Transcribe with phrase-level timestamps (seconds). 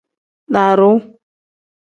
[0.53, 0.91] Daaru.